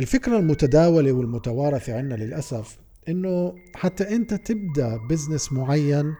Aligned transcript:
الفكرة 0.00 0.38
المتداولة 0.38 1.12
والمتوارثة 1.12 1.96
عندنا 1.96 2.14
للأسف 2.14 2.78
إنه 3.08 3.54
حتى 3.74 4.16
أنت 4.16 4.34
تبدأ 4.34 4.96
business 5.10 5.52
معين 5.52 6.14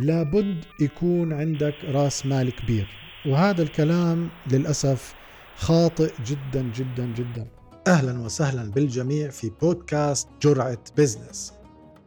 لابد 0.00 0.64
يكون 0.80 1.32
عندك 1.32 1.74
رأس 1.84 2.26
مال 2.26 2.56
كبير. 2.56 2.88
وهذا 3.26 3.62
الكلام 3.62 4.28
للأسف 4.52 5.14
خاطئ 5.56 6.12
جدا 6.26 6.72
جدا 6.76 7.06
جدا. 7.06 7.46
أهلا 7.86 8.20
وسهلا 8.20 8.70
بالجميع 8.70 9.28
في 9.30 9.50
بودكاست 9.62 10.28
جرعة 10.42 10.78
business. 10.96 11.52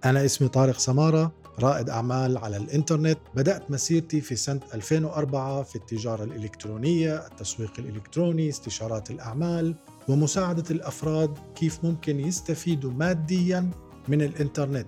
أنا 0.06 0.26
اسمي 0.26 0.48
طارق 0.48 0.78
سمارة 0.78 1.32
رائد 1.60 1.90
أعمال 1.90 2.38
على 2.38 2.58
الإنترنت. 2.58 3.20
بدأت 3.36 3.72
مسيرتي 3.72 4.22
في 4.22 4.36
سنة 4.36 4.62
2004 4.74 5.64
في 5.64 5.76
التجارة 5.76 6.24
الإلكترونية 6.24 7.28
التسويق 7.28 7.74
الإلكتروني 7.80 8.50
استشارات 8.50 9.12
الأعمال. 9.12 9.76
ومساعدة 10.10 10.64
الأفراد 10.72 11.38
كيف 11.56 11.80
ممكن 11.84 12.20
يستفيدوا 12.20 12.92
ماديا 12.92 13.70
من 14.08 14.22
الإنترنت. 14.22 14.88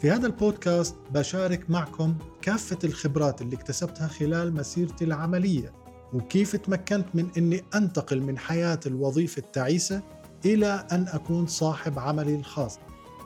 في 0.00 0.10
هذا 0.10 0.26
البودكاست 0.26 0.94
بشارك 1.14 1.70
معكم 1.70 2.14
كافة 2.42 2.78
الخبرات 2.84 3.42
اللي 3.42 3.56
اكتسبتها 3.56 4.08
خلال 4.08 4.54
مسيرتي 4.54 5.04
العملية 5.04 5.72
وكيف 6.12 6.56
تمكنت 6.56 7.06
من 7.14 7.28
أني 7.36 7.64
أنتقل 7.74 8.20
من 8.22 8.38
حياة 8.38 8.80
الوظيفة 8.86 9.40
التعيسة 9.40 10.02
إلى 10.44 10.86
أن 10.92 11.06
أكون 11.08 11.46
صاحب 11.46 11.98
عملي 11.98 12.34
الخاص. 12.34 12.78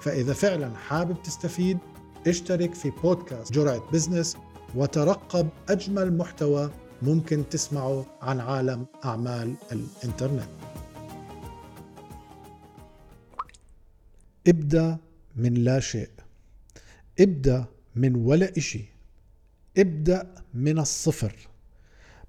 فإذا 0.03 0.33
فعلا 0.33 0.77
حابب 0.77 1.23
تستفيد 1.23 1.79
اشترك 2.27 2.75
في 2.75 2.91
بودكاست 3.03 3.53
جرعة 3.53 3.91
بزنس 3.93 4.37
وترقب 4.75 5.49
أجمل 5.69 6.17
محتوى 6.17 6.71
ممكن 7.03 7.49
تسمعه 7.51 8.07
عن 8.23 8.41
عالم 8.41 8.87
أعمال 9.05 9.55
الإنترنت. 9.73 10.49
ابدأ 14.49 14.97
من 15.37 15.55
لا 15.55 15.81
شيء. 15.81 16.11
ابدأ 17.21 17.65
من 17.97 18.15
ولا 18.15 18.53
إشي. 18.59 18.85
ابدأ 19.79 20.27
من 20.55 20.79
الصفر. 20.79 21.35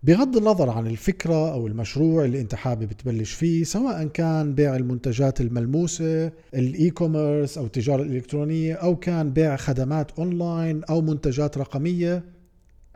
بغض 0.04 0.38
النظر 0.38 0.70
عن 0.70 0.88
الفكرة 0.88 1.54
أو 1.54 1.68
المشروع 1.68 2.26
اللي 2.26 2.42
أنت 2.42 2.56
حابب 2.56 2.92
تبلش 2.92 3.32
فيه 3.32 3.64
سواء 3.64 4.08
كان 4.08 4.56
بيع 4.56 4.76
المنتجات 4.76 5.42
الملموسة 5.42 6.32
ال 6.54 6.90
e-commerce 6.90 7.58
أو 7.58 7.66
التجارة 7.66 8.04
الإلكترونية 8.04 8.74
أو 8.74 8.96
كان 8.96 9.34
بيع 9.34 9.56
خدمات 9.56 10.12
أونلاين 10.12 10.84
أو 10.84 11.02
منتجات 11.02 11.58
رقمية 11.58 12.24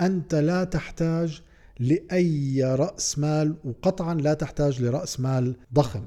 أنت 0.02 0.36
لا 0.36 0.64
تحتاج 0.64 1.42
لأي 1.80 2.64
رأس 2.64 3.20
مال 3.20 3.56
وقطعا 3.66 4.14
لا 4.14 4.34
تحتاج 4.34 4.82
لرأس 4.84 5.20
مال 5.20 5.56
ضخم. 5.74 6.04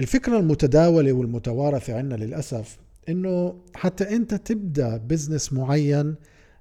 الفكرة 0.00 0.38
المتداولة 0.38 1.12
والمتوارثة 1.12 1.96
عندنا 1.96 2.24
للأسف 2.24 2.78
إنه 3.08 3.60
حتى 3.74 4.16
أنت 4.16 4.34
تبدأ 4.34 4.96
بزنس 4.96 5.52
معين 5.52 6.14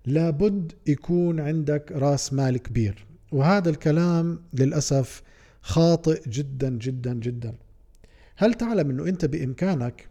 لابد 0.05 0.71
يكون 0.87 1.39
عندك 1.39 1.91
رأس 1.91 2.33
مال 2.33 2.57
كبير. 2.57 3.05
وهذا 3.31 3.69
الكلام 3.69 4.39
للأسف 4.53 5.23
خاطئ 5.61 6.29
جدا 6.29 6.69
جدا 6.69 7.13
جدا. 7.13 7.53
هل 8.35 8.53
تعلم 8.53 8.89
إنه 8.89 9.07
أنت 9.07 9.25
بإمكانك 9.25 10.07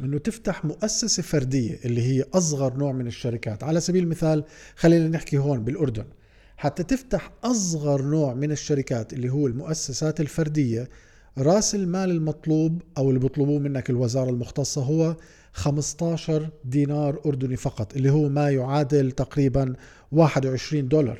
إنه 0.00 0.18
تفتح 0.18 0.64
مؤسسة 0.64 1.22
فردية 1.22 1.78
اللي 1.84 2.02
هي 2.02 2.24
أصغر 2.34 2.76
نوع 2.76 2.92
من 2.92 3.06
الشركات؟ 3.06 3.64
على 3.64 3.80
سبيل 3.80 4.02
المثال 4.04 4.44
خلينا 4.76 5.08
نحكي 5.08 5.38
هون 5.38 5.64
بالأردن. 5.64 6.04
حتى 6.56 6.82
تفتح 6.82 7.32
أصغر 7.44 8.02
نوع 8.02 8.34
من 8.34 8.52
الشركات 8.52 9.12
اللي 9.12 9.28
هو 9.28 9.46
المؤسسات 9.46 10.20
الفردية 10.20 10.88
راس 11.38 11.74
المال 11.74 12.10
المطلوب 12.10 12.82
أو 12.98 13.08
اللي 13.08 13.20
بيطلبوه 13.20 13.58
منك 13.58 13.90
الوزارة 13.90 14.30
المختصة 14.30 14.82
هو 14.82 15.16
15 15.52 16.50
دينار 16.64 17.20
أردني 17.26 17.56
فقط 17.56 17.96
اللي 17.96 18.10
هو 18.10 18.28
ما 18.28 18.50
يعادل 18.50 19.10
تقريبا 19.12 19.74
21 20.12 20.88
دولار. 20.88 21.18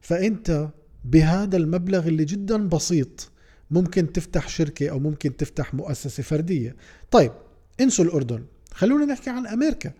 فأنت 0.00 0.68
بهذا 1.04 1.56
المبلغ 1.56 2.08
اللي 2.08 2.24
جدا 2.24 2.68
بسيط 2.68 3.30
ممكن 3.70 4.12
تفتح 4.12 4.48
شركة 4.48 4.88
أو 4.88 4.98
ممكن 4.98 5.36
تفتح 5.36 5.74
مؤسسة 5.74 6.22
فردية. 6.22 6.76
طيب 7.10 7.32
انسوا 7.80 8.04
الأردن. 8.04 8.44
خلونا 8.72 9.04
نحكي 9.04 9.30
عن 9.30 9.46
أمريكا. 9.46 9.92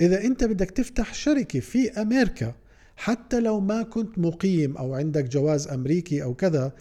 إذا 0.00 0.24
أنت 0.24 0.44
بدك 0.44 0.70
تفتح 0.70 1.14
شركة 1.14 1.60
في 1.60 1.90
أمريكا 1.90 2.54
حتى 2.96 3.40
لو 3.40 3.60
ما 3.60 3.82
كنت 3.82 4.18
مقيم 4.18 4.76
أو 4.76 4.94
عندك 4.94 5.24
جواز 5.24 5.68
أمريكي 5.68 6.22
أو 6.22 6.34
كذا 6.34 6.72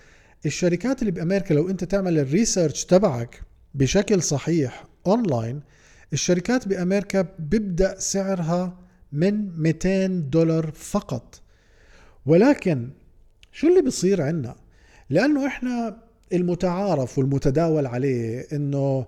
الشركات 0.45 1.01
اللي 1.01 1.11
بأمريكا 1.11 1.53
لو 1.53 1.69
أنت 1.69 1.83
تعمل 1.83 2.19
ال 2.19 2.27
research 2.27 2.85
تبعك 2.85 3.41
بشكل 3.73 4.21
صحيح 4.23 4.85
أونلاين 5.07 5.61
الشركات 6.13 6.67
بأمريكا 6.67 7.27
بيبدأ 7.39 7.99
سعرها 7.99 8.77
من 9.11 9.61
200 9.61 10.07
دولار 10.07 10.71
فقط. 10.71 11.41
ولكن 12.25 12.89
شو 13.51 13.67
اللي 13.67 13.81
بيصير 13.81 14.21
عندنا 14.21 14.55
لأنه 15.09 15.47
إحنا 15.47 15.97
المتعارف 16.33 17.17
والمتداول 17.17 17.85
عليه 17.85 18.47
إنه 18.53 19.05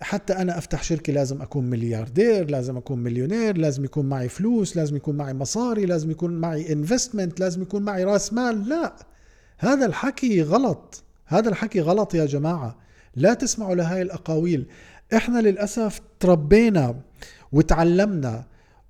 حتى 0.00 0.32
أنا 0.32 0.58
أفتح 0.58 0.82
شركة 0.82 1.12
لازم 1.12 1.42
أكون 1.42 1.64
ملياردير 1.64 2.50
لازم 2.50 2.76
أكون 2.76 2.98
مليونير 2.98 3.56
لازم 3.56 3.84
يكون 3.84 4.06
معي 4.06 4.28
فلوس 4.28 4.76
لازم 4.76 4.96
يكون 4.96 5.16
معي 5.16 5.34
مصاري 5.34 5.86
لازم 5.86 6.10
يكون 6.10 6.32
معي 6.32 6.72
investment 6.72 7.40
لازم 7.40 7.62
يكون 7.62 7.82
معي 7.82 8.04
رأس 8.04 8.32
مال. 8.32 8.68
لا 8.68 8.96
هذا 9.58 9.86
الحكي 9.86 10.42
غلط. 10.42 11.04
هذا 11.26 11.48
الحكي 11.48 11.80
غلط 11.80 12.14
يا 12.14 12.26
جماعة. 12.26 12.76
لا 13.16 13.34
تسمعوا 13.34 13.74
لهاي 13.74 14.02
الأقاويل. 14.02 14.66
إحنا 15.14 15.38
للأسف 15.38 16.00
تربينا 16.20 17.00
وتعلمنا 17.52 18.44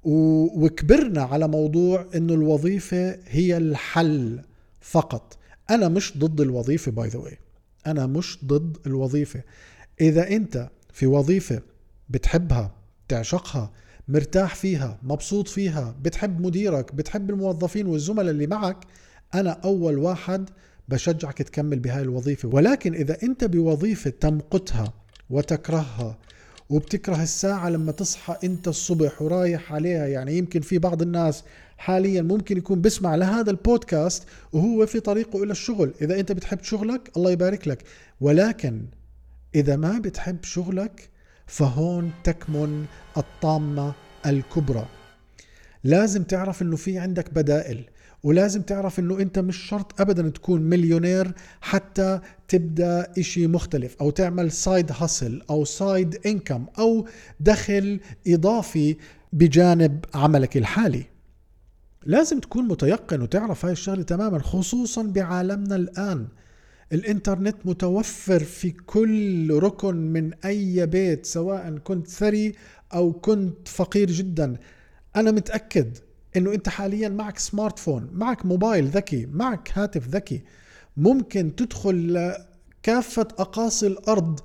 وكبرنا 0.05 1.23
على 1.23 1.49
موضوع 1.49 2.07
إنه 2.15 2.35
الوظيفة 2.35 3.19
هي 3.27 3.57
الحل 3.57 4.43
فقط. 4.81 5.39
أنا 5.71 5.89
مش 5.89 6.19
ضد 6.19 6.41
الوظيفة 6.41 6.93
by 6.93 7.09
the 7.09 7.21
أنا 7.87 8.07
مش 8.07 8.39
ضد 8.45 8.77
الوظيفة. 8.87 9.43
إذا 10.01 10.31
أنت 10.31 10.71
في 10.93 11.07
وظيفة 11.07 11.63
بتحبها 12.09 12.75
تعشقها 13.09 13.73
مرتاح 14.09 14.55
فيها 14.55 14.99
مبسوط 15.03 15.49
فيها 15.49 15.95
بتحب 16.03 16.41
مديرك 16.41 16.95
بتحب 16.95 17.31
الموظفين 17.31 17.87
والزملاء 17.87 18.31
اللي 18.31 18.47
معك 18.47 18.77
أنا 19.35 19.51
أول 19.51 19.99
واحد 19.99 20.51
بشجعك 20.89 21.39
تكمل 21.39 21.79
بهاي 21.79 22.03
الوظيفة. 22.03 22.49
ولكن 22.49 22.95
إذا 22.95 23.23
أنت 23.23 23.45
بوظيفة 23.45 24.11
تمقتها 24.11 24.93
وتكرهها 25.31 26.19
وبتكره 26.71 27.23
الساعة 27.23 27.69
لما 27.69 27.93
تصحى 27.93 28.37
أنت 28.45 28.69
الصبح 28.69 29.23
ورايح 29.23 29.73
عليها 29.73 30.07
يعني 30.07 30.39
يمكن 30.39 30.61
في 30.61 30.79
بعض 30.79 31.03
الناس 31.03 31.45
حاليا 31.79 32.23
ممكن 32.23 32.57
يكون 32.57 32.81
بسمع 32.81 33.15
لهذا 33.15 33.51
البودكاست 33.51 34.23
وهو 34.53 34.87
في 34.87 35.01
طريقه 35.01 35.43
إلى 35.43 35.53
الشغل. 35.53 35.95
إذا 36.03 36.21
أنت 36.21 36.33
بتحب 36.33 36.63
شغلك 36.63 37.11
الله 37.17 37.31
يبارك 37.31 37.69
لك. 37.69 37.85
ولكن 38.21 38.83
إذا 39.55 39.77
ما 39.77 39.99
بتحب 39.99 40.45
شغلك 40.45 41.09
فهون 41.47 42.13
تكمن 42.25 42.85
الطامة 43.17 43.95
الكبرى. 44.27 44.87
لازم 45.85 46.23
تعرف 46.23 46.63
إنه 46.63 46.77
في 46.77 46.99
عندك 46.99 47.35
بدائل. 47.35 47.85
ولازم 48.23 48.63
تعرف 48.63 48.99
إنه 48.99 49.21
أنت 49.21 49.39
مش 49.39 49.57
شرط 49.57 50.01
ابدا 50.01 50.29
تكون 50.29 50.63
مليونير 50.63 51.33
حتى 51.61 52.21
تبدأ 52.49 53.13
إشي 53.19 53.47
مختلف 53.47 53.97
أو 54.01 54.11
تعمل 54.11 54.53
side 54.53 54.93
hustle 54.93 55.43
أو 55.51 55.65
side 55.65 56.27
income 56.27 56.67
أو 56.79 57.07
دخل 57.41 58.01
إضافي 58.27 58.97
بجانب 59.33 60.05
عملك 60.15 60.57
الحالي. 60.57 61.05
لازم 62.07 62.41
تكون 62.41 62.69
متيقن 62.69 63.23
وتعرف 63.23 63.65
هاي 63.65 63.73
الشغلة 63.73 64.03
تماما 64.03 64.39
خصوصا 64.39 65.03
بعالمنا 65.03 65.77
الآن. 65.77 66.29
الإنترنت 66.93 67.57
متوفر 67.65 68.39
في 68.45 68.71
كل 68.71 69.55
ركن 69.55 69.97
من 69.97 70.35
أي 70.35 70.87
بيت 70.87 71.27
سواء 71.27 71.79
كنت 71.79 72.09
ثري 72.09 72.53
أو 72.95 73.13
كنت 73.13 73.69
فقير 73.69 74.11
جدا. 74.11 74.57
أنا 75.17 75.31
متأكد 75.31 75.99
إنه 76.37 76.55
أنت 76.55 76.69
حاليا 76.69 77.09
معك 77.09 77.39
smartphone 77.39 78.11
معك 78.13 78.47
موبايل 78.47 78.87
ذكي 78.87 79.27
معك 79.27 79.71
هاتف 79.75 80.09
ذكي. 80.09 80.43
ممكن 80.97 81.57
تدخل 81.57 82.33
كافة 82.83 83.29
أقاصي 83.39 83.87
الأرض 83.87 84.41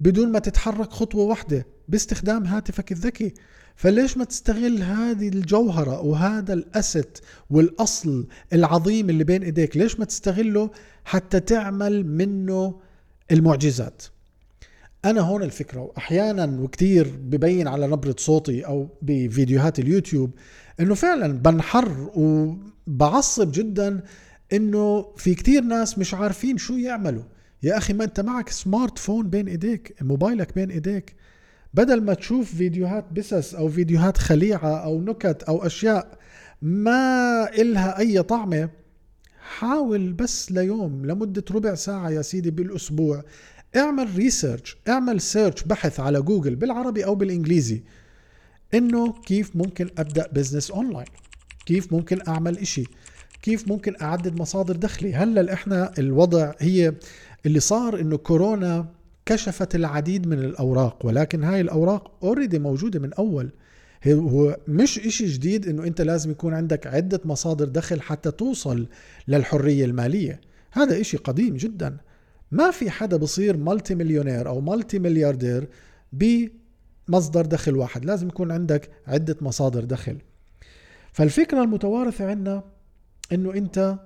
بدون 0.00 0.32
ما 0.32 0.38
تتحرك 0.38 0.90
خطوة 0.90 1.24
واحدة 1.24 1.66
باستخدام 1.88 2.44
هاتفك 2.44 2.92
الذكي. 2.92 3.34
فليش 3.76 4.16
ما 4.16 4.24
تستغل 4.24 4.82
هذه 4.82 5.28
الجوهرة 5.28 6.00
وهذا 6.00 6.52
الأست 6.52 7.22
والأصل 7.50 8.26
العظيم 8.52 9.10
اللي 9.10 9.24
بين 9.24 9.42
إيديك؟ 9.42 9.76
ليش 9.76 9.98
ما 9.98 10.04
تستغله 10.04 10.70
حتى 11.04 11.40
تعمل 11.40 12.06
منه 12.06 12.80
المعجزات؟ 13.32 14.02
أنا 15.04 15.20
هون 15.20 15.42
الفكرة. 15.42 15.80
وأحيانا 15.80 16.60
وكتير 16.60 17.12
ببين 17.22 17.68
على 17.68 17.86
نبرة 17.86 18.14
صوتي 18.18 18.66
أو 18.66 18.88
بفيديوهات 19.02 19.78
اليوتيوب 19.78 20.30
إنه 20.80 20.94
فعلا 20.94 21.32
بنحر 21.32 22.10
وبعصب 22.14 23.52
جدا 23.52 24.00
إنه 24.52 25.12
في 25.16 25.34
كتير 25.34 25.62
ناس 25.62 25.98
مش 25.98 26.14
عارفين 26.14 26.58
شو 26.58 26.74
يعملوا. 26.74 27.22
يا 27.62 27.76
أخي 27.78 27.92
ما 27.92 28.04
أنت 28.04 28.20
معك 28.20 28.48
سمارت 28.48 28.98
فون 28.98 29.30
بين 29.30 29.48
إيديك 29.48 29.94
موبايلك 30.00 30.54
بين 30.54 30.70
إيديك. 30.70 31.14
بدل 31.74 32.02
ما 32.02 32.14
تشوف 32.14 32.54
فيديوهات 32.54 33.12
بسس 33.12 33.54
أو 33.54 33.68
فيديوهات 33.68 34.18
خليعة 34.18 34.84
أو 34.84 35.00
نكت 35.00 35.42
أو 35.42 35.66
أشياء 35.66 36.18
ما 36.62 37.48
إلها 37.54 37.98
أي 37.98 38.22
طعمة 38.22 38.68
حاول 39.58 40.12
بس 40.12 40.52
ليوم 40.52 41.06
لمدة 41.06 41.44
ربع 41.50 41.74
ساعة 41.74 42.10
يا 42.10 42.22
سيدي 42.22 42.50
بالأسبوع 42.50 43.24
اعمل 43.76 44.16
research 44.16 44.76
اعمل 44.88 45.20
search 45.20 45.62
بحث 45.62 46.00
على 46.00 46.22
جوجل 46.22 46.54
بالعربي 46.56 47.04
أو 47.04 47.14
بالإنجليزي 47.14 47.82
إنه 48.74 49.12
كيف 49.12 49.56
ممكن 49.56 49.90
أبدأ 49.98 50.28
business 50.32 50.70
online 50.70 51.06
كيف 51.66 51.92
ممكن 51.92 52.18
أعمل 52.28 52.58
إشي؟ 52.58 52.84
كيف 53.42 53.68
ممكن 53.68 53.94
أعدد 54.02 54.40
مصادر 54.40 54.76
دخلي؟ 54.76 55.14
هلأ 55.14 55.52
إحنا 55.52 55.92
الوضع 55.98 56.52
هي 56.58 56.94
اللي 57.46 57.60
صار 57.60 58.00
إنه 58.00 58.16
كورونا 58.16 58.86
كشفت 59.26 59.74
العديد 59.74 60.26
من 60.26 60.38
الأوراق 60.38 61.06
ولكن 61.06 61.44
هاي 61.44 61.60
الأوراق 61.60 62.10
already 62.22 62.58
موجودة 62.58 63.00
من 63.00 63.12
أول. 63.14 63.50
هو 64.06 64.56
مش 64.68 64.98
إشي 64.98 65.26
جديد 65.26 65.68
إنه 65.68 65.84
أنت 65.84 66.00
لازم 66.00 66.30
يكون 66.30 66.54
عندك 66.54 66.86
عدة 66.86 67.20
مصادر 67.24 67.68
دخل 67.68 68.00
حتى 68.00 68.30
توصل 68.30 68.86
للحرية 69.28 69.84
المالية. 69.84 70.40
هذا 70.70 71.00
إشي 71.00 71.16
قديم 71.16 71.56
جدا. 71.56 71.96
ما 72.52 72.70
في 72.70 72.90
حدا 72.90 73.16
بصير 73.16 73.56
multi 73.56 73.94
مليونير 73.94 74.48
أو 74.48 74.60
multi 74.60 74.98
ملياردير 74.98 75.68
بمصدر 76.12 77.46
دخل 77.46 77.76
واحد. 77.76 78.04
لازم 78.04 78.28
يكون 78.28 78.50
عندك 78.52 78.90
عدة 79.06 79.36
مصادر 79.40 79.84
دخل. 79.84 80.18
فالفكرة 81.12 81.62
المتوارثة 81.62 82.30
عندنا 82.30 82.64
إنه 83.32 83.54
أنت 83.54 83.98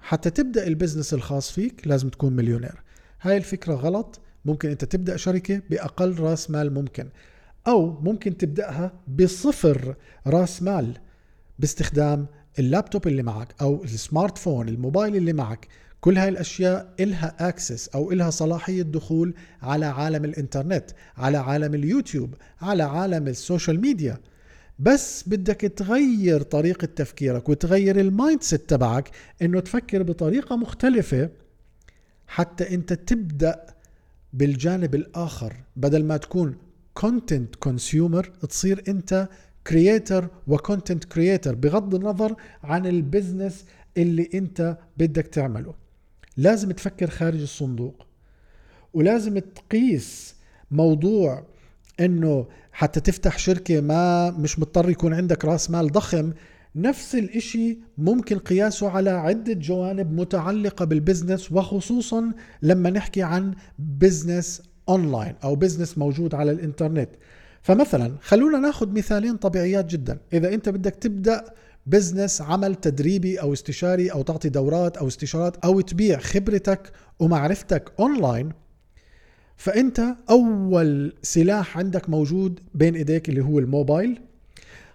حتى 0.00 0.30
تبدأ 0.30 0.66
ال 0.66 0.71
business 0.71 1.14
الخاص 1.14 1.50
فيك 1.50 1.86
لازم 1.86 2.08
تكون 2.08 2.32
مليونير. 2.32 2.82
هاي 3.20 3.36
الفكرة 3.36 3.74
غلط. 3.74 4.20
ممكن 4.44 4.70
أنت 4.70 4.84
تبدأ 4.84 5.16
شركة 5.16 5.62
بأقل 5.70 6.18
رأس 6.18 6.50
مال 6.50 6.74
ممكن. 6.74 7.08
أو 7.66 8.00
ممكن 8.00 8.36
تبدأها 8.36 8.92
بصفر 9.08 9.96
رأس 10.26 10.62
مال 10.62 10.98
باستخدام 11.58 12.26
اللابتوب 12.58 13.06
اللي 13.06 13.22
معك 13.22 13.54
أو 13.60 13.84
ال 13.84 14.38
smartphone 14.38 14.68
الموبايل 14.68 15.16
اللي 15.16 15.32
معك. 15.32 15.68
كل 16.06 16.18
هاي 16.18 16.28
الأشياء 16.28 16.94
إلها 17.00 17.48
access 17.48 17.88
أو 17.88 18.12
إلها 18.12 18.30
صلاحية 18.30 18.82
دخول 18.82 19.34
على 19.62 19.86
عالم 19.86 20.24
الإنترنت 20.24 20.90
على 21.16 21.38
عالم 21.38 21.74
اليوتيوب 21.74 22.34
على 22.60 22.82
عالم 22.82 23.28
ال 23.28 23.35
social 23.35 23.80
media. 23.80 24.18
بس 24.78 25.28
بدك 25.28 25.60
تغير 25.60 26.42
طريقة 26.42 26.84
تفكيرك 26.86 27.48
وتغير 27.48 28.00
ال 28.00 28.42
mindset 28.42 28.70
تبعك 28.70 29.10
إنه 29.42 29.60
تفكر 29.60 30.02
بطريقة 30.02 30.56
مختلفة 30.56 31.30
حتى 32.26 32.74
أنت 32.74 32.92
تبدأ 32.92 33.66
بالجانب 34.32 34.94
الآخر. 34.94 35.54
بدل 35.76 36.04
ما 36.04 36.16
تكون 36.16 36.56
content 36.94 37.56
consumer 37.56 38.24
تصير 38.48 38.84
أنت 38.88 39.28
creator 39.66 40.28
و 40.46 40.53
content 40.53 41.04
creator 41.04 41.54
بغض 41.54 41.94
النظر 41.94 42.36
عن 42.62 42.86
ال 42.86 42.95
business 42.95 43.64
اللي 43.96 44.30
أنت 44.34 44.78
بدك 44.96 45.26
تعمله. 45.26 45.85
لازم 46.36 46.72
تفكر 46.72 47.10
خارج 47.10 47.40
الصندوق 47.40 48.06
ولازم 48.94 49.38
تقيس 49.38 50.36
موضوع 50.70 51.44
إنه 52.00 52.46
حتى 52.72 53.00
تفتح 53.00 53.38
شركة 53.38 53.80
ما 53.80 54.30
مش 54.30 54.58
مضطر 54.58 54.90
يكون 54.90 55.14
عندك 55.14 55.44
رأس 55.44 55.70
مال 55.70 55.92
ضخم 55.92 56.32
نفس 56.76 57.14
الإشي 57.14 57.78
ممكن 57.98 58.38
قياسه 58.38 58.90
على 58.90 59.10
عدة 59.10 59.52
جوانب 59.52 60.12
متعلقة 60.12 60.84
بال 60.84 60.98
business 60.98 61.52
وخصوصا 61.52 62.32
لما 62.62 62.90
نحكي 62.90 63.22
عن 63.22 63.54
business 63.78 64.62
online 64.88 65.34
أو 65.44 65.56
business 65.56 65.98
موجود 65.98 66.34
على 66.34 66.50
الإنترنت. 66.50 67.10
فمثلا 67.62 68.12
خلونا 68.20 68.58
ناخذ 68.58 68.92
مثالين 68.92 69.36
طبيعيات 69.36 69.86
جدا. 69.86 70.18
إذا 70.32 70.54
أنت 70.54 70.68
بدك 70.68 70.94
تبدأ 70.94 71.44
business 71.86 72.42
عمل 72.42 72.74
تدريبي 72.74 73.40
أو 73.40 73.52
استشاري 73.52 74.12
أو 74.12 74.22
تعطي 74.22 74.48
دورات 74.48 74.96
أو 74.96 75.08
استشارات 75.08 75.56
أو 75.56 75.80
تبيع 75.80 76.18
خبرتك 76.18 76.92
ومعرفتك 77.18 77.92
اونلاين 78.00 78.52
فأنت 79.56 80.00
أول 80.30 81.12
سلاح 81.22 81.78
عندك 81.78 82.10
موجود 82.10 82.60
بين 82.74 82.94
إيديك 82.94 83.28
اللي 83.28 83.40
هو 83.44 83.58
الموبايل. 83.58 84.20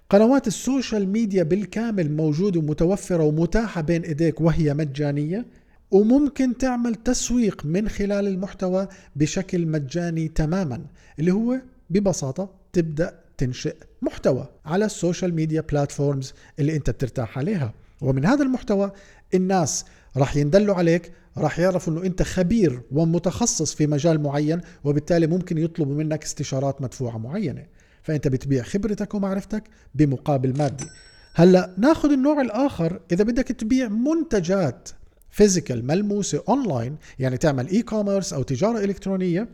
قنوات 0.10 0.48
ال 0.48 0.56
social 0.56 1.08
media 1.10 1.44
بالكامل 1.44 2.12
موجودة 2.12 2.60
ومتوفرة 2.60 3.24
ومتاحة 3.24 3.82
بين 3.82 4.02
إيديك 4.02 4.42
وهي 4.42 4.74
مجانية 4.74 5.46
وممكن 5.92 6.58
تعمل 6.58 6.96
تسويق 6.96 7.66
من 7.66 7.90
خلال 7.90 8.28
المحتوى 8.28 8.88
بشكل 9.16 9.66
مجاني 9.68 10.28
تماما 10.28 10.82
اللي 11.20 11.32
هو 11.32 11.62
ببساطة 11.90 12.50
تبدأ 12.74 13.20
تنشئ 13.42 13.76
محتوى 14.02 14.48
على 14.66 14.86
ال 14.86 14.93
social 14.93 15.34
media 15.34 15.62
platforms 15.62 16.34
اللي 16.60 16.76
انت 16.76 16.90
بترتاح 16.90 17.38
عليها. 17.38 17.74
ومن 18.02 18.26
هذا 18.26 18.44
المحتوى 18.44 18.92
الناس 19.34 19.86
راح 20.18 20.36
يندلوا 20.38 20.76
عليك 20.76 21.12
راح 21.38 21.60
يعرفوا 21.60 21.94
انه 21.94 22.04
انت 22.04 22.24
خبير 22.24 22.82
ومتخصص 22.92 23.74
في 23.74 23.88
مجال 23.88 24.24
معين 24.24 24.62
وبالتالي 24.84 25.28
ممكن 25.28 25.58
يطلبوا 25.58 25.96
منك 25.96 26.24
استشارات 26.24 26.82
مدفوعة 26.82 27.18
معينة. 27.18 27.66
فانت 28.04 28.28
بتبيع 28.28 28.64
خبرتك 28.64 29.14
ومعرفتك 29.14 29.64
بمقابل 29.96 30.58
مادي. 30.58 30.86
هلا 31.34 31.76
ناخذ 31.78 32.12
النوع 32.12 32.42
الآخر. 32.42 33.00
إذا 33.12 33.24
بدك 33.24 33.48
تبيع 33.48 33.88
منتجات 33.88 34.90
physical 35.30 35.88
ملموسة 35.88 36.44
اونلاين 36.50 36.96
يعني 37.20 37.38
تعمل 37.38 37.68
e-commerce 37.68 38.34
أو 38.34 38.44
تجارة 38.44 38.84
إلكترونية 38.84 39.48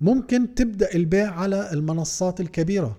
ممكن 0.00 0.54
تبدأ 0.54 0.94
البيع 0.94 1.30
على 1.30 1.72
المنصات 1.72 2.40
الكبيرة. 2.40 2.98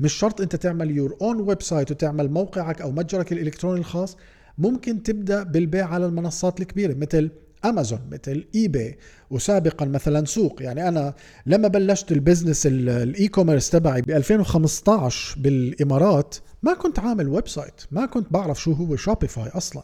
مش 0.00 0.12
شرط 0.12 0.40
أنت 0.40 0.56
تعمل 0.56 0.90
your 0.90 1.16
own 1.22 1.40
website 1.40 1.90
وتعمل 1.90 2.30
موقعك 2.30 2.80
أو 2.80 2.90
متجرك 2.90 3.32
الإلكتروني 3.32 3.80
الخاص. 3.80 4.16
ممكن 4.58 5.02
تبدأ 5.02 5.42
بالبيع 5.42 5.86
على 5.86 6.06
المنصات 6.06 6.60
الكبيرة 6.60 6.94
مثل 6.94 7.30
امازون 7.64 8.00
مثل 8.10 8.44
اي 8.54 8.68
باي 8.68 8.98
وسابقا 9.30 9.86
مثلا 9.86 10.24
سوق. 10.24 10.62
يعني 10.62 10.88
أنا 10.88 11.14
لما 11.46 11.68
بلشت 11.68 12.12
ال 12.12 12.18
business 12.18 12.66
ال 12.66 13.28
e-commerce 13.28 13.70
تبعي 13.70 14.02
ب 14.02 14.10
2015 14.10 15.40
بالإمارات 15.40 16.36
ما 16.62 16.74
كنت 16.74 16.98
عامل 16.98 17.28
website 17.28 17.80
ما 17.90 18.06
كنت 18.06 18.32
بعرف 18.32 18.62
شو 18.62 18.72
هو 18.72 18.96
شوبيفاي 18.96 19.48
أصلا. 19.48 19.82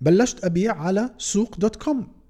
بلشت 0.00 0.44
أبيع 0.44 0.76
على 0.76 1.10
سوق 1.18 1.56
dot 1.58 1.76
com. 1.76 2.21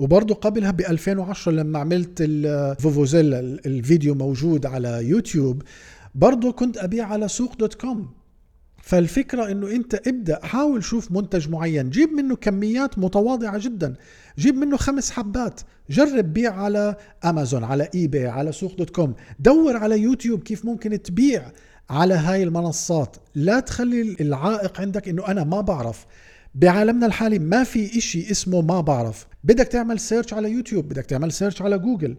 وبرضه 0.00 0.34
قبلها 0.34 0.70
ب 0.70 0.80
2010 0.80 1.52
لما 1.52 1.78
عملت 1.78 2.16
الفوفوزيلا 2.20 3.40
الفيديو 3.40 4.14
موجود 4.14 4.66
على 4.66 4.88
يوتيوب 4.88 5.62
برضه 6.14 6.52
كنت 6.52 6.78
أبيع 6.78 7.06
على 7.06 7.28
سوق 7.28 7.56
dot 7.56 7.74
com. 7.74 8.08
فالفكرة 8.82 9.50
إنه 9.50 9.70
أنت 9.70 9.94
ابدأ 10.08 10.46
حاول 10.46 10.84
شوف 10.84 11.12
منتج 11.12 11.48
معين 11.48 11.90
جيب 11.90 12.12
منه 12.12 12.36
كميات 12.36 12.98
متواضعة 12.98 13.58
جدا 13.58 13.94
جيب 14.38 14.54
منه 14.54 14.76
خمس 14.76 15.10
حبات 15.10 15.60
جرب 15.90 16.32
بيع 16.32 16.54
على 16.54 16.96
أمازون 17.24 17.64
على 17.64 17.88
اي 17.94 18.06
باي 18.06 18.26
على 18.26 18.52
سوق 18.52 18.74
dot 18.74 18.90
com. 18.90 19.14
دور 19.40 19.76
على 19.76 19.98
يوتيوب 19.98 20.42
كيف 20.42 20.64
ممكن 20.64 21.02
تبيع 21.02 21.52
على 21.90 22.14
هاي 22.14 22.42
المنصات. 22.42 23.16
لا 23.34 23.60
تخلي 23.60 24.16
العائق 24.20 24.80
عندك 24.80 25.08
إنه 25.08 25.26
أنا 25.28 25.44
ما 25.44 25.60
بعرف. 25.60 26.06
بعالمنا 26.54 27.06
الحالي 27.06 27.38
ما 27.38 27.64
في 27.64 27.98
إشي 27.98 28.30
اسمه 28.30 28.60
ما 28.60 28.80
بعرف. 28.80 29.26
بدك 29.44 29.66
تعمل 29.66 30.00
search 30.00 30.34
على 30.34 30.50
يوتيوب 30.50 30.88
بدك 30.88 31.06
تعمل 31.06 31.32
search 31.32 31.62
على 31.62 31.78
جوجل. 31.78 32.16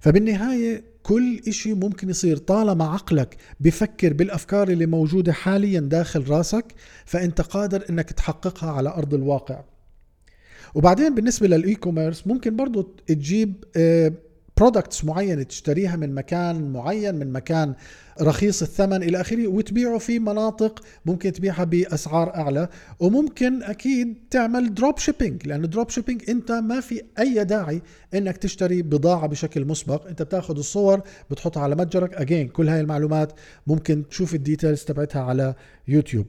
فبالنهاية 0.00 0.84
كل 1.02 1.40
إشي 1.48 1.74
ممكن 1.74 2.10
يصير. 2.10 2.36
طالما 2.36 2.84
عقلك 2.84 3.36
بفكر 3.60 4.12
بالأفكار 4.12 4.68
اللي 4.68 4.86
موجودة 4.86 5.32
حاليا 5.32 5.80
داخل 5.80 6.28
راسك 6.28 6.64
فأنت 7.04 7.40
قادر 7.40 7.84
أنك 7.90 8.12
تحققها 8.12 8.70
على 8.70 8.88
أرض 8.88 9.14
الواقع. 9.14 9.64
وبعدين 10.74 11.14
بالنسبة 11.14 11.48
لل 11.48 11.74
e-commerce 11.74 12.26
ممكن 12.26 12.56
برضو 12.56 12.82
تجيب 13.06 13.64
products 14.58 15.04
معينة 15.04 15.42
تشتريها 15.42 15.96
من 15.96 16.14
مكان 16.14 16.72
معين 16.72 17.14
من 17.14 17.32
مكان 17.32 17.74
رخيص 18.20 18.62
الثمن 18.62 19.02
إلى 19.02 19.20
آخره 19.20 19.46
وتبيعه 19.46 19.98
في 19.98 20.18
مناطق 20.18 20.84
ممكن 21.06 21.32
تبيعها 21.32 21.64
بأسعار 21.64 22.34
أعلى. 22.34 22.68
وممكن 23.00 23.62
أكيد 23.62 24.18
تعمل 24.30 24.74
drop 24.74 24.98
shipping 24.98 25.46
لأنه 25.46 25.66
drop 25.66 25.90
shipping 25.90 26.30
أنت 26.30 26.52
ما 26.52 26.80
في 26.80 27.02
أي 27.18 27.44
داعي 27.44 27.82
إنك 28.14 28.36
تشتري 28.36 28.82
بضاعة 28.82 29.26
بشكل 29.26 29.64
مسبق. 29.64 30.06
أنت 30.06 30.22
بتاخذ 30.22 30.58
الصور 30.58 31.00
بتحطها 31.30 31.62
على 31.62 31.76
متجرك. 31.76 32.14
again 32.14 32.48
كل 32.48 32.68
هاي 32.68 32.80
المعلومات 32.80 33.32
ممكن 33.66 34.08
تشوف 34.08 34.34
ال 34.34 34.40
details 34.40 34.84
تبعتها 34.84 35.22
على 35.22 35.54
يوتيوب. 35.88 36.26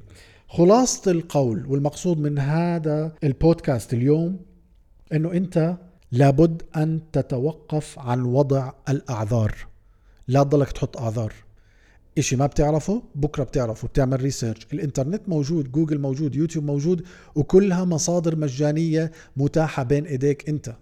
خلاصة 0.48 1.12
القول 1.12 1.66
والمقصود 1.66 2.20
من 2.20 2.40
هذا 2.40 3.16
البودكاست 3.24 3.94
اليوم 3.94 4.40
إنه 5.14 5.32
أنت 5.32 5.78
لابد 6.12 6.64
أن 6.76 7.02
تتوقف 7.12 8.00
عن 8.00 8.22
وضع 8.22 8.72
الأعذار. 8.90 9.56
لا 10.28 10.44
تضلك 10.44 10.72
تحط 10.72 10.98
أعذار. 10.98 11.34
إشي 12.18 12.36
ما 12.36 12.46
بتعرفه 12.46 13.04
بكرة 13.16 13.44
بتعرفه. 13.44 13.88
بتعمل 13.88 14.22
research 14.22 14.68
الإنترنت 14.74 15.30
موجود 15.30 15.72
جوجل 15.72 16.00
موجود 16.00 16.36
يوتيوب 16.36 16.66
موجود 16.66 17.06
وكلها 17.36 17.86
مصادر 17.86 18.36
مجانية 18.36 19.12
متاحة 19.38 19.84
بين 19.84 20.06
إيديك 20.06 20.50
أنت. 20.50 20.76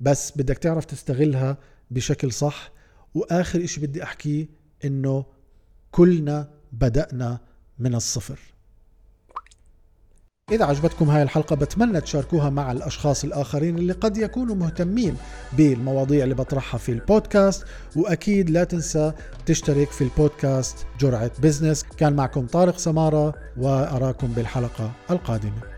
بس 0.00 0.32
بدك 0.36 0.58
تعرف 0.58 0.84
تستغلها 0.84 1.58
بشكل 1.90 2.32
صح. 2.32 2.72
وآخر 3.14 3.64
إشي 3.64 3.80
بدي 3.80 4.02
أحكيه 4.02 4.48
إنه 4.84 5.24
كلنا 5.90 6.50
بدأنا 6.72 7.40
من 7.78 7.94
الصفر. 7.94 8.38
إذا 10.52 10.64
عجبتكم 10.64 11.10
هاي 11.10 11.22
الحلقة 11.22 11.56
بتمنى 11.56 12.00
تشاركوها 12.00 12.50
مع 12.50 12.72
الأشخاص 12.72 13.24
الآخرين 13.24 13.78
اللي 13.78 13.92
قد 13.92 14.16
يكونوا 14.16 14.54
مهتمين 14.54 15.16
بالمواضيع 15.52 16.24
اللي 16.24 16.34
بطرحها 16.34 16.78
في 16.78 16.92
البودكاست. 16.92 17.64
وأكيد 17.96 18.50
لا 18.50 18.64
تنسى 18.64 19.12
تشترك 19.46 19.90
في 19.90 20.04
البودكاست 20.04 20.86
جرعة 21.00 21.30
بزنس. 21.42 21.82
كان 21.82 22.12
معكم 22.12 22.46
طارق 22.46 22.78
سمارة 22.78 23.34
وأراكم 23.56 24.26
بالحلقة 24.26 24.90
القادمة. 25.10 25.77